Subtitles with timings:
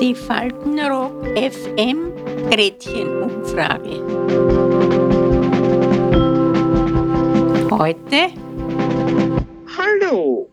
[0.00, 2.14] Die Faltenrock FM
[2.50, 4.00] Gretchenumfrage.
[7.70, 8.30] Heute
[9.76, 10.48] Hallo!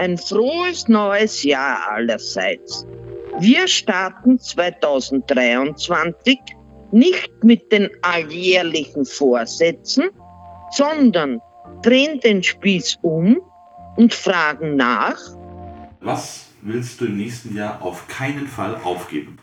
[0.00, 2.86] Ein frohes neues Jahr allerseits.
[3.38, 6.38] Wir starten 2023
[6.90, 10.08] nicht mit den alljährlichen Vorsätzen,
[10.70, 11.42] sondern
[11.82, 13.42] drehen den Spieß um
[13.96, 15.16] und fragen nach,
[16.00, 19.38] Was willst du im nächsten Jahr auf keinen Fall aufgeben?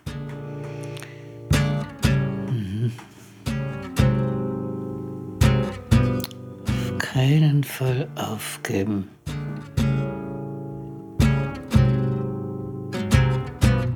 [6.67, 9.09] Auf keinen Fall aufgeben.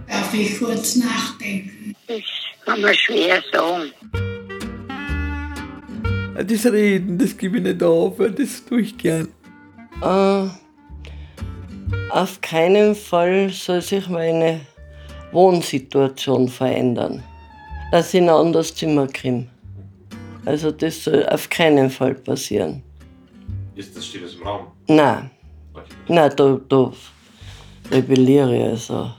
[0.08, 1.76] Darf ich kurz nachdenken?
[2.66, 3.92] kann man schwer sagen.
[6.48, 9.30] Das Reden, das gebe ich nicht auf, das tue ich gern.
[10.02, 10.48] Äh,
[12.10, 14.62] auf keinen Fall soll sich meine
[15.32, 17.24] Wohnsituation verändern.
[17.92, 19.48] Dass ich in ein anderes Zimmer komme.
[20.46, 22.84] Also das soll auf keinen Fall passieren.
[23.76, 24.68] Ist das steht das im Raum?
[24.88, 25.30] Nein,
[25.74, 25.84] Okay.
[26.08, 26.94] nein, da, da
[27.92, 29.12] rebelliere ich also.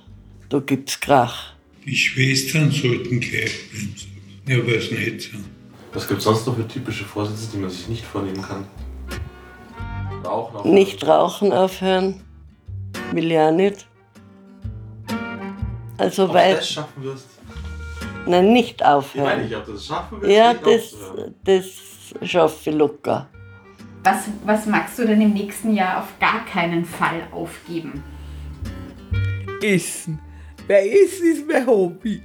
[0.49, 1.53] Da gibt's Krach.
[1.85, 3.95] Die Schwestern sollten gleich bleiben.
[4.49, 5.31] Ja, weiß nicht.
[5.93, 8.65] Was gibt es sonst noch für typische Vorsätze, die man sich nicht vornehmen kann?
[10.27, 10.75] Rauchen aufhören?
[10.75, 12.23] Nicht rauchen aufhören.
[13.13, 13.87] Will auch nicht.
[15.99, 16.55] Also Ob du weil.
[16.57, 17.27] das schaffen wirst?
[18.27, 19.43] Nein, nicht Ich meine aufhören.
[19.43, 20.33] nicht, ob du das schaffen wirst.
[20.33, 20.95] Ja, nicht das,
[22.21, 23.29] das schaffe ich locker.
[24.05, 28.03] Was, was magst du denn im nächsten Jahr auf gar keinen Fall aufgeben?
[29.63, 30.21] Essen.
[30.69, 32.23] Weil Essen ist mein Hobby.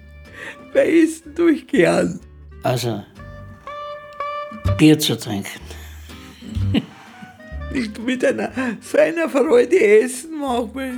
[0.73, 2.19] Weil Essen tue ich gern.
[2.63, 3.03] Also,
[4.77, 5.59] Bier zu trinken.
[7.73, 10.93] Nicht mit einer so einer Freude essen manchmal.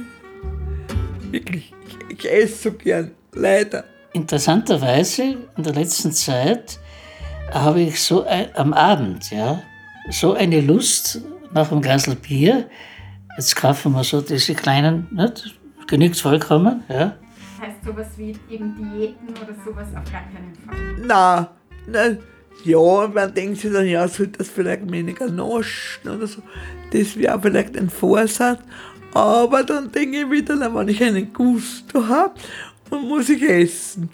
[1.31, 1.73] Wirklich,
[2.09, 3.11] ich, ich esse so gern.
[3.33, 3.83] Leider.
[4.13, 6.79] Interessanterweise, in der letzten Zeit
[7.51, 9.61] habe ich so ein, am Abend, ja,
[10.09, 11.21] so eine Lust
[11.53, 12.69] nach einem Glas Bier.
[13.37, 15.55] Jetzt kaufen wir so diese kleinen, nicht?
[15.87, 17.15] genügt vollkommen, ja.
[17.59, 21.05] Das heißt sowas wie eben Diäten oder sowas auf gar keinen Fall.
[21.05, 21.49] Na,
[21.87, 22.17] na,
[22.63, 26.41] ja, man denkt sich dann, ja, sollte das vielleicht weniger naschen oder so.
[26.91, 28.59] Das wäre vielleicht ein Vorsatz.
[29.13, 32.33] Aber dann denke ich wieder, wenn ich einen Gusto habe,
[32.89, 34.09] dann muss ich essen.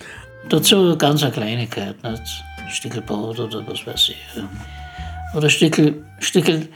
[0.49, 2.43] Dazu ganz eine Kleinigkeit, nicht?
[2.57, 4.43] Ein Stückel Brot oder was weiß ich.
[5.35, 6.69] Oder Stückel, Stückel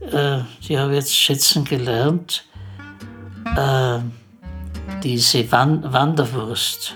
[0.00, 2.44] äh, die habe ich jetzt schätzen gelernt,
[3.56, 3.98] äh,
[5.02, 6.94] diese Wan Wanderwurst,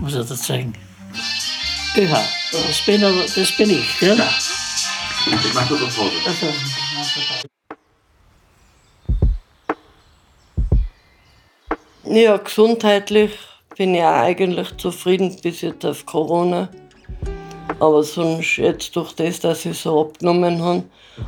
[0.00, 0.74] muss ich da zeigen.
[1.94, 4.14] Ja, das bin, aber, das bin ich, ja?
[4.14, 6.12] Ich mach kurz auf Pause.
[6.26, 6.46] Also,
[12.04, 13.32] Ja, gesundheitlich
[13.76, 16.68] bin ich auch eigentlich zufrieden bis jetzt auf Corona.
[17.80, 20.84] Aber sonst jetzt durch das, dass ich so abgenommen habe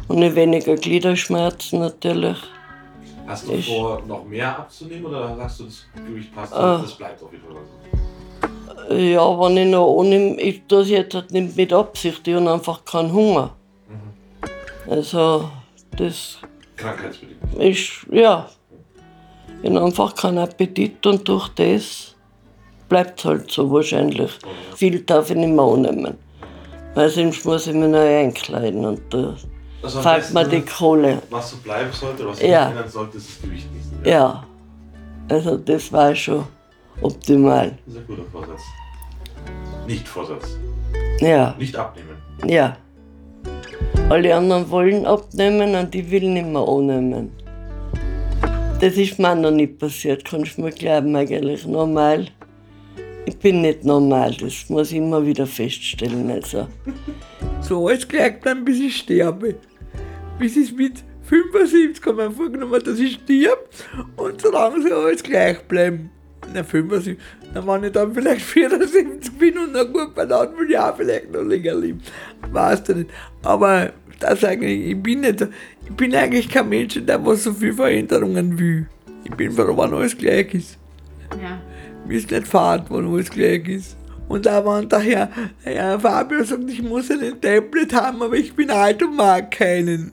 [0.08, 2.36] und ich weniger Gliederschmerzen natürlich.
[3.26, 6.78] Hast du Ich- vor, noch mehr abzunehmen oder sagst du, das Gewicht passt, Ah.
[6.82, 7.98] das bleibt auf jeden Fall so?
[8.91, 12.50] Ja, wenn ich noch ohne, ich tue es jetzt halt nicht mit Absicht, ich habe
[12.53, 13.50] einfach keinen Hunger.
[14.89, 15.49] Also,
[15.97, 16.39] das
[16.77, 17.41] Krankheitsbedingt.
[17.59, 18.47] ist, ja,
[19.62, 22.15] ich habe einfach keinen Appetit und durch das
[22.89, 24.31] bleibt es halt so wahrscheinlich.
[24.77, 26.19] Viel darf ich nicht mehr annehmen.
[26.94, 29.34] Weil sonst muss ich mich neu einkleiden und da
[29.83, 31.23] Also fällt mir die Kohle.
[31.31, 32.69] Was so bleiben sollte, was du Ja.
[32.69, 34.06] ändern solltest, ist das Gewicht nicht.
[34.06, 34.44] Ja,
[35.31, 36.44] also das war schon
[37.00, 37.78] optimal.
[37.87, 38.62] Das ist ein guter Vorsatz.
[39.87, 40.59] Nicht Vorsatz.
[41.21, 42.16] Ja, Nicht abnehmen.
[42.47, 42.77] ja.
[44.10, 47.31] Alle anderen wollen abnehmen und ich will nicht mehr annehmen.
[48.81, 52.27] Das ist mir noch nicht passiert, kannst du mir glauben, eigentlich normal.
[53.25, 56.31] Ich bin nicht normal, das muss ich immer wieder feststellen.
[56.31, 56.66] Also.
[57.62, 59.55] So alles gleich bleiben, bis ich sterbe.
[60.38, 63.70] Bis ich mit 75 habe ich mir vorgenommen, dass ich stirb
[64.17, 66.11] und so lange soll alles gleich bleiben.
[66.52, 67.19] Na, 75,
[67.52, 70.96] dann wenn ich dann vielleicht 74 bin und noch gut bei dann will ich auch
[70.96, 72.02] vielleicht noch länger leben.
[72.50, 73.11] Weißt du nicht.
[73.43, 75.46] Aber das eigentlich, ich bin nicht,
[75.85, 78.87] ich bin eigentlich kein Mensch, der was so viel Veränderungen will.
[79.25, 80.79] Ich bin froh, wenn alles gleich ist.
[81.43, 81.61] Ja.
[82.06, 83.96] Mir ist nicht fad, wenn alles gleich ist.
[84.29, 85.29] Und auch wenn daher
[85.62, 90.12] Herr Fabio sagt, ich muss einen Tablet haben, aber ich bin alt und mag keinen.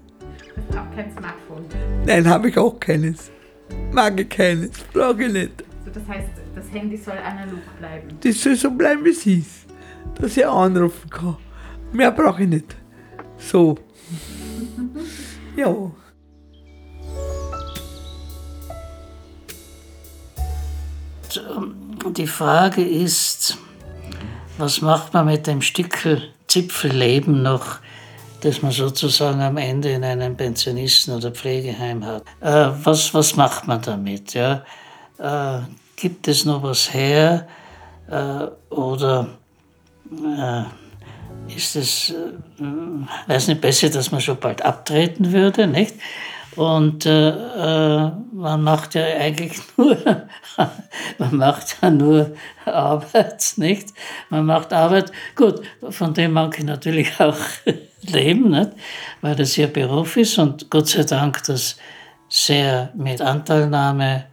[0.72, 1.66] Auch kein Smartphone.
[2.06, 3.32] Nein, habe ich auch keines.
[3.92, 5.64] Mag ich keines, brauche ich nicht.
[5.94, 8.18] Das heißt, das Handy soll analog bleiben.
[8.22, 9.66] Das soll so bleiben, wie es ist.
[10.20, 11.38] Dass ich anrufen kann.
[11.92, 12.76] Mehr brauche ich nicht.
[13.38, 13.78] So.
[15.56, 15.76] ja.
[22.12, 23.58] Die Frage ist,
[24.58, 27.80] was macht man mit dem Stückel Zipfelleben noch,
[28.42, 32.24] das man sozusagen am Ende in einem Pensionisten- oder Pflegeheim hat?
[32.42, 34.34] Äh, was, was macht man damit?
[34.34, 34.64] Ja?
[35.22, 35.60] Äh,
[35.96, 37.48] gibt es noch was her?
[38.10, 39.28] Äh, oder
[40.12, 40.64] äh,
[41.56, 42.64] ist es, äh,
[43.28, 45.94] weiß nicht, besser, dass man schon bald abtreten würde, nicht?
[46.56, 49.96] Und äh, äh, man macht ja eigentlich nur,
[51.18, 52.32] man macht ja nur
[52.66, 53.94] Arbeit, nicht?
[54.30, 57.38] Man macht Arbeit, gut, von dem manche natürlich auch
[58.02, 58.72] leben, nicht?
[59.22, 61.78] weil das ihr Beruf ist und Gott sei Dank das
[62.28, 64.31] sehr mit Anteilnahme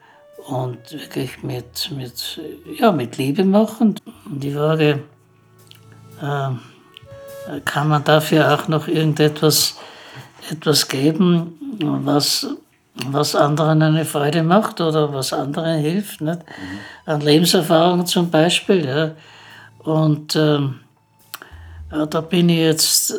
[0.48, 2.40] und wirklich mit, mit,
[2.78, 4.00] ja, mit Liebe machen.
[4.24, 5.02] Und die Frage,
[6.22, 9.76] äh, kann man dafür auch noch irgendetwas
[10.50, 12.46] etwas geben, was,
[13.06, 16.22] was anderen eine Freude macht oder was anderen hilft.
[16.22, 16.40] Nicht?
[17.04, 18.86] An Lebenserfahrung zum Beispiel.
[18.86, 19.10] Ja.
[19.78, 20.80] Und ähm,
[21.92, 23.14] ja, da bin ich jetzt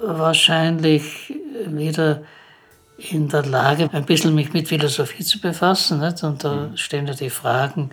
[0.00, 1.34] wahrscheinlich
[1.66, 2.22] wieder
[3.10, 6.00] in der Lage, ein bisschen mich mit Philosophie zu befassen.
[6.00, 6.22] Nicht?
[6.22, 7.90] Und da stehen ja die Fragen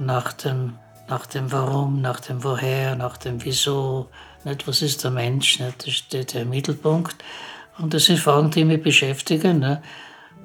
[0.00, 0.74] nach dem,
[1.08, 4.08] nach dem Warum, nach dem Woher, nach dem Wieso.
[4.44, 4.66] Nicht?
[4.66, 5.60] Was ist der Mensch?
[5.60, 5.86] Nicht?
[5.86, 7.16] Das steht ja im Mittelpunkt.
[7.78, 9.58] Und das sind Fragen, die mich beschäftigen.
[9.58, 9.82] Ne?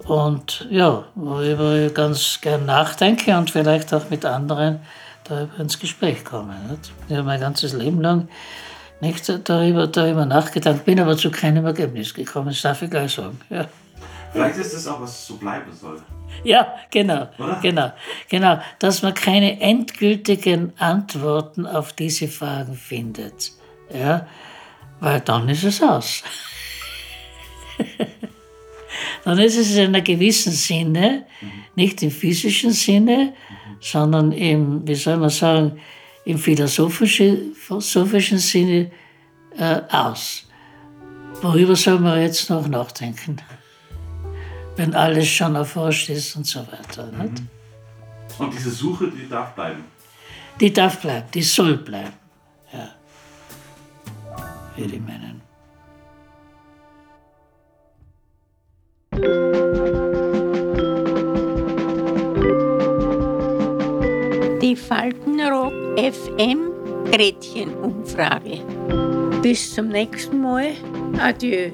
[0.05, 4.79] Und ja, worüber ich ganz gern nachdenke und vielleicht auch mit anderen
[5.23, 6.55] darüber ins Gespräch komme.
[6.69, 6.91] Nicht?
[7.07, 8.27] Ich habe mein ganzes Leben lang
[9.01, 13.39] nicht darüber, darüber nachgedacht, bin aber zu keinem Ergebnis gekommen, das darf ich gleich sagen.
[13.49, 13.67] Ja.
[14.31, 16.01] Vielleicht ist das auch, was so bleiben soll.
[16.43, 17.59] Ja, genau, Oder?
[17.61, 17.91] genau,
[18.29, 23.51] genau, dass man keine endgültigen Antworten auf diese Fragen findet,
[23.93, 24.27] ja,
[24.99, 26.23] weil dann ist es aus.
[29.23, 31.25] dann ist es in einem gewissen Sinne,
[31.75, 33.33] nicht im physischen Sinne,
[33.79, 35.79] sondern im, wie soll man sagen,
[36.27, 38.91] im philosophischen, philosophischen Sinne
[39.57, 40.45] äh, aus.
[41.41, 43.37] Worüber soll man jetzt noch nachdenken?
[44.75, 47.09] Wenn alles schon erforscht ist und so weiter.
[47.11, 47.43] Nicht?
[48.37, 49.85] Und diese Suche, die darf bleiben.
[50.59, 52.13] Die darf bleiben, die soll bleiben.
[52.73, 52.89] Ja.
[54.75, 55.41] Würde ich meinen.
[64.61, 66.71] Die Faltenrock FM
[67.11, 68.59] Gretchenumfrage.
[69.41, 70.73] Bis zum nächsten Mal.
[71.19, 71.71] Adieu.